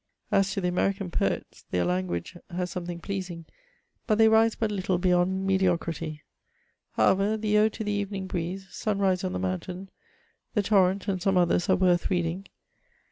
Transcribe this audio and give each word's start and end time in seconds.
As 0.31 0.51
to 0.53 0.61
the 0.61 0.67
American 0.67 1.11
poets, 1.11 1.63
their 1.69 1.85
language 1.85 2.35
has 2.49 2.71
something 2.71 2.97
pleas 2.99 3.29
ing; 3.29 3.45
but 4.07 4.17
they 4.17 4.27
rise 4.27 4.55
but 4.55 4.71
little 4.71 4.97
beyond 4.97 5.45
me<£ocrity. 5.47 6.21
However, 6.93 7.37
the 7.37 7.55
Ode 7.59 7.73
to 7.73 7.83
the 7.83 7.91
Evening 7.91 8.25
Breeze," 8.25 8.65
'^ 8.65 8.71
Sunrise 8.73 9.23
on 9.23 9.31
the 9.31 9.37
Mountain,'* 9.37 9.91
the 10.55 10.63
<' 10.63 10.63
Torrent," 10.63 11.07
and 11.07 11.21
some 11.21 11.37
others, 11.37 11.69
are 11.69 11.75
worth 11.75 12.09
reading. 12.09 12.47